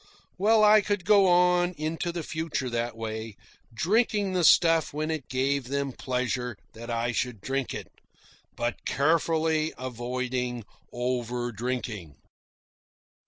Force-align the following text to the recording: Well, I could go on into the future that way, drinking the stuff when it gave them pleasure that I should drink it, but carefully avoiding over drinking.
Well, 0.39 0.63
I 0.63 0.81
could 0.81 1.05
go 1.05 1.27
on 1.27 1.73
into 1.77 2.11
the 2.11 2.23
future 2.23 2.71
that 2.71 2.97
way, 2.97 3.35
drinking 3.71 4.33
the 4.33 4.43
stuff 4.43 4.91
when 4.95 5.11
it 5.11 5.29
gave 5.29 5.65
them 5.67 5.91
pleasure 5.91 6.57
that 6.73 6.89
I 6.89 7.11
should 7.11 7.39
drink 7.39 7.71
it, 7.71 7.87
but 8.55 8.83
carefully 8.83 9.73
avoiding 9.77 10.63
over 10.91 11.51
drinking. 11.51 12.15